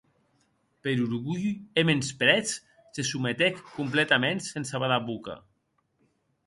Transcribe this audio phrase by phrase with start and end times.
[0.83, 1.49] Per orgulh
[1.79, 2.55] e mensprètz,
[2.95, 5.39] se sometec completaments, sense badar boca.